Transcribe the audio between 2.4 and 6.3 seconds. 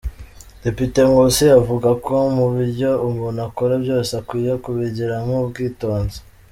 byo umuntu akora byose akwiye kubigiramo ubwitonzi.